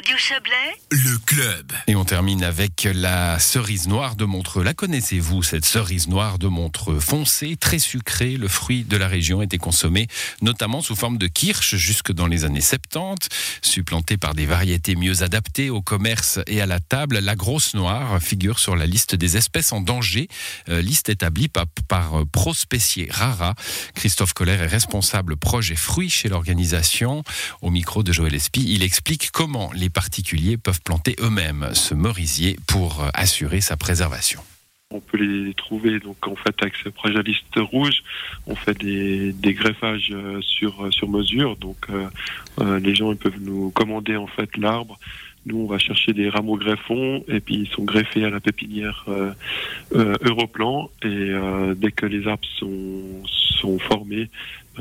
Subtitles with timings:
[0.00, 1.72] Radio Chablais, le club.
[1.86, 4.64] Et on termine avec la cerise noire de Montreux.
[4.64, 6.98] La connaissez-vous, cette cerise noire de Montreux?
[6.98, 10.06] Foncée, très sucrée, le fruit de la région était consommé
[10.40, 13.28] notamment sous forme de kirsch jusque dans les années 70.
[13.60, 18.22] Supplantée par des variétés mieux adaptées au commerce et à la table, la grosse noire
[18.22, 20.28] figure sur la liste des espèces en danger,
[20.70, 23.54] euh, liste établie par, par Prospecier Rara.
[23.96, 27.22] Christophe Colère est responsable projet fruits chez l'organisation.
[27.60, 32.58] Au micro de Joël Espy, il explique comment les particuliers peuvent planter eux-mêmes ce merisier
[32.66, 34.40] pour assurer sa préservation.
[34.92, 38.02] On peut les trouver donc en fait avec ce projet liste rouge,
[38.48, 41.54] on fait des, greffages euh, sur sur mesure.
[41.54, 42.08] Donc euh,
[42.60, 44.98] euh, les gens ils peuvent nous commander en fait l'arbre.
[45.46, 49.06] Nous on va chercher des rameaux greffons et puis ils sont greffés à la pépinière
[49.92, 51.32] Europlan et
[51.76, 54.28] dès que les arbres sont sont formés,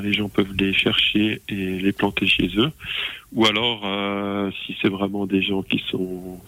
[0.01, 2.71] les gens peuvent les chercher et les planter chez eux.
[3.31, 6.39] Ou alors, euh, si c'est vraiment des gens qui sont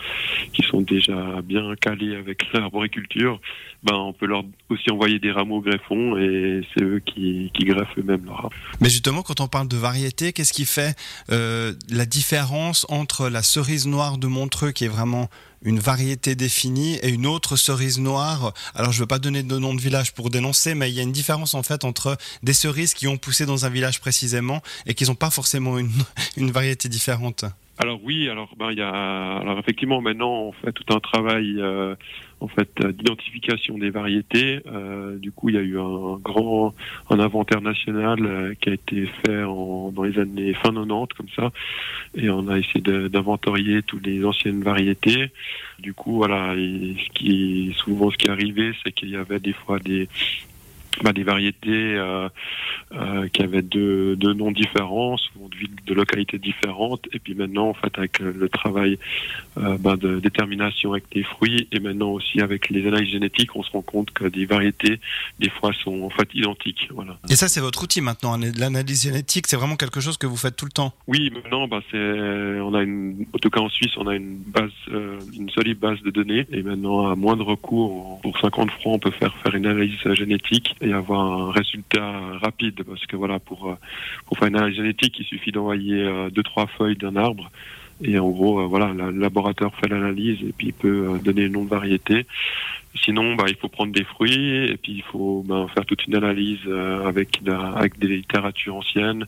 [0.52, 3.40] qui sont déjà bien calés avec l'arboriculture,
[3.84, 7.98] ben on peut leur aussi envoyer des rameaux greffons et c'est eux qui, qui greffent
[7.98, 8.56] eux-mêmes leur arbre.
[8.80, 10.96] Mais justement, quand on parle de variété, qu'est-ce qui fait
[11.32, 15.30] euh, la différence entre la cerise noire de Montreux, qui est vraiment
[15.64, 18.54] une variété définie, et une autre cerise noire?
[18.74, 21.00] Alors, je ne veux pas donner de nom de village pour dénoncer, mais il y
[21.00, 24.62] a une différence en fait entre des cerises qui ont poussé dans un village précisément
[24.86, 25.90] et qui n'ont pas forcément une,
[26.52, 27.46] variété différentes
[27.82, 31.56] alors oui, alors ben il y a alors effectivement maintenant on fait tout un travail
[31.58, 31.96] euh,
[32.40, 34.62] en fait d'identification des variétés.
[34.68, 36.76] Euh, du coup il y a eu un grand
[37.10, 41.52] un inventaire national euh, qui a été fait dans les années fin 90 comme ça
[42.14, 45.32] et on a essayé d'inventorier toutes les anciennes variétés.
[45.80, 49.80] Du coup voilà, ce qui souvent ce qui arrivé c'est qu'il y avait des fois
[49.80, 50.08] des
[51.04, 52.30] bah, des variétés euh,
[52.94, 55.50] euh, qui avaient deux, deux, noms différents, souvent
[55.86, 57.08] de localités différentes.
[57.14, 59.00] Et puis maintenant, en fait, avec le travail
[59.58, 63.64] euh, bah, de détermination avec les fruits et maintenant aussi avec les analyses génétiques, on
[63.64, 65.00] se rend compte que des variétés,
[65.40, 66.90] des fois, sont en fait identiques.
[66.94, 67.18] Voilà.
[67.30, 68.38] Et ça, c'est votre outil maintenant.
[68.58, 70.94] L'analyse génétique, c'est vraiment quelque chose que vous faites tout le temps?
[71.08, 74.38] Oui, maintenant, bah, c'est, on a une, en tout cas en Suisse, on a une
[74.38, 76.46] base, euh, une solide base de données.
[76.52, 79.98] Et maintenant, à moins de recours, pour 50 francs, on peut faire faire une analyse
[80.14, 83.76] génétique et avoir un résultat rapide parce que voilà pour euh,
[84.26, 87.52] pour faire une analyse génétique il suffit d'envoyer euh, deux trois feuilles d'un arbre
[88.04, 91.50] et en gros euh, voilà le laboratoire fait l'analyse et puis il peut donner le
[91.50, 92.26] nom de variété.
[92.96, 96.16] Sinon bah il faut prendre des fruits et puis il faut bah, faire toute une
[96.16, 96.68] analyse
[97.06, 99.26] avec avec des littératures anciennes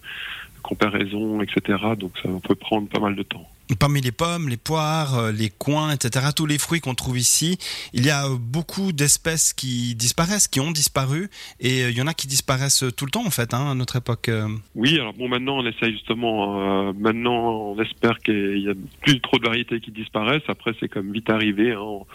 [0.62, 3.48] comparaison etc donc ça peut prendre pas mal de temps
[3.80, 7.58] Parmi les pommes, les poires, euh, les coins, etc., tous les fruits qu'on trouve ici,
[7.94, 11.30] il y a beaucoup d'espèces qui disparaissent, qui ont disparu,
[11.62, 13.74] et euh, il y en a qui disparaissent tout le temps en fait, hein, à
[13.74, 14.28] notre époque.
[14.28, 14.50] Euh.
[14.76, 19.38] Oui, alors bon, maintenant on essaye justement, maintenant on espère qu'il y a plus trop
[19.38, 20.44] de variétés qui disparaissent.
[20.50, 22.06] Après, c'est comme vite arrivé, hein.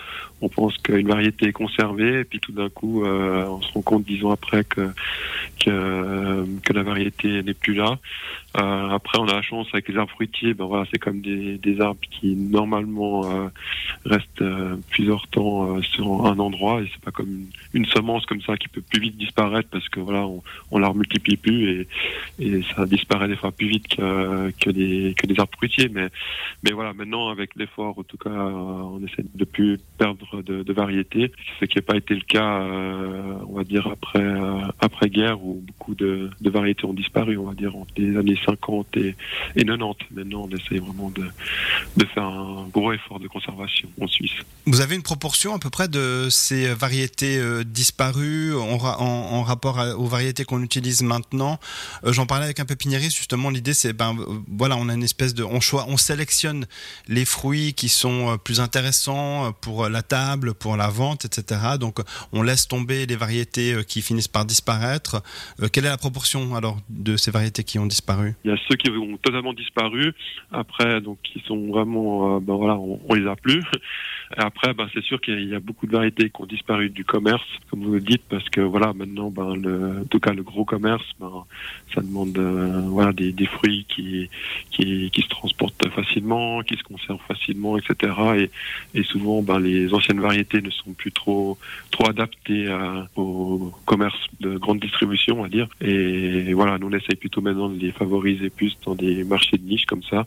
[0.43, 4.05] on, pense qu'une variété est conservée, et puis tout d'un coup, on se rend compte
[4.05, 4.91] dix ans après que
[5.59, 7.99] que, que la variété n'est plus là.
[8.55, 11.81] Après, on a la chance avec les arbres fruitiers, ben voilà, c'est comme des des,
[11.81, 13.49] arbres qui normalement euh,
[14.05, 18.41] restent euh, plusieurs temps euh, sur un endroit et c'est pas comme une, semence comme
[18.41, 21.89] ça qui peut plus vite disparaître parce que voilà on, on la multiplie plus et,
[22.39, 25.89] et ça disparaît des fois plus vite que, que des que des arbres fruitiers.
[25.89, 26.09] Mais
[26.63, 30.73] mais voilà maintenant avec l'effort en tout cas on essaie de plus perdre de, de
[30.73, 32.61] variétés ce qui n'a pas été le cas
[33.49, 34.27] on va dire après
[34.81, 38.97] après guerre où beaucoup de, variétés ont disparu on va dire entre les années 50
[38.97, 39.15] et,
[39.57, 41.19] et 90 maintenant on essaie vraiment de
[41.97, 44.33] de, faire un gros effort de conservation en Suisse.
[44.67, 50.07] Vous avez une proportion à peu près de ces variétés euh, disparues en, rapport aux
[50.07, 51.59] variétés qu'on utilise maintenant?
[52.05, 53.51] Euh, J'en parlais avec un pépiniériste justement.
[53.51, 56.67] L'idée c'est ben euh, voilà, on a une espèce de on choix, on sélectionne
[57.09, 61.61] les fruits qui sont plus intéressants pour la table, pour la vente, etc.
[61.81, 61.99] Donc
[62.33, 65.23] on laisse tomber les variétés qui finissent par disparaître.
[65.73, 68.35] quelle est la proportion alors de ces variétés qui ont disparu?
[68.45, 70.15] Il y a ceux qui ont totalement disparu.
[70.53, 73.65] Après donc qui sont vraiment, euh, ben voilà, on, on, les a plus.
[74.37, 77.47] Après, ben c'est sûr qu'il y a beaucoup de variétés qui ont disparu du commerce,
[77.71, 81.05] comme vous le dites, parce que voilà, maintenant, ben en tout cas le gros commerce,
[81.95, 84.29] ça demande euh, voilà des, fruits qui,
[84.71, 88.51] qui se transportent facilement, qui se conservent facilement, etc.
[88.95, 91.59] Et, souvent, les anciennes variétés ne sont plus trop
[91.91, 92.67] trop adaptées
[93.17, 95.69] au commerce de grande distribution, on va dire.
[95.81, 99.67] Et, voilà, nous on essaye plutôt maintenant de les favoriser plus dans des marchés de
[99.67, 100.27] niche comme ça.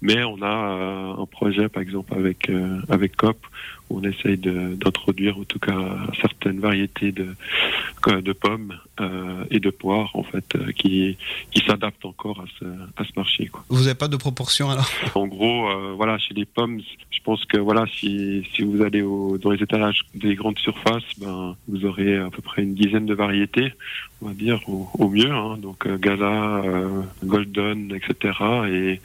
[0.00, 2.50] Mais on a un projet, par exemple, avec
[2.88, 3.38] avec COP,
[3.88, 5.80] où on essaye d'introduire en tout cas
[6.20, 7.34] certaines variétés de
[8.06, 8.74] de pommes
[9.50, 11.16] et de poires en fait qui
[11.50, 12.64] qui s'adaptent encore à ce
[12.96, 13.46] à ce marché.
[13.46, 13.64] Quoi.
[13.68, 14.88] Vous n'avez pas de proportion alors?
[15.14, 16.80] En gros, voilà, chez les pommes,
[17.22, 21.56] pense que voilà, si si vous allez au, dans les étalages des grandes surfaces, ben
[21.68, 23.72] vous aurez à peu près une dizaine de variétés,
[24.20, 25.30] on va dire au, mieux.
[25.30, 25.56] Hein.
[25.58, 28.34] donc euh, Gala, euh, Golden, etc.
[28.68, 29.00] Et,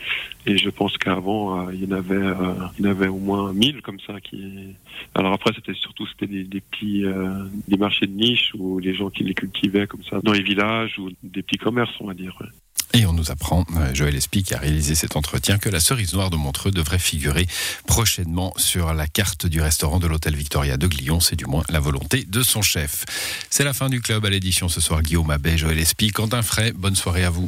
[0.45, 2.35] et je pense qu'avant euh, il y en avait
[2.77, 4.75] il y en avait au moins 1000 comme ça qui.
[5.15, 7.03] Alors après c'était surtout c'était des, des petits
[7.67, 10.97] des marchés de niche ou les gens qui les cultivaient comme ça dans les villages
[10.99, 12.37] ou des petits commerces on va dire.
[12.93, 16.13] Et on nous apprend, euh, Joël Espy qui a réalisé cet entretien, que la cerise
[16.13, 17.45] noire de Montreux devrait figurer
[17.85, 21.19] prochainement sur la carte du restaurant de l'hôtel Victoria de Glion.
[21.19, 23.05] C'est du moins la volonté de son chef.
[23.49, 25.03] C'est la fin du club à l'édition ce soir.
[25.03, 27.45] Guillaume Abbé, Joël Espy, Quentin Fray, bonne soirée à vous.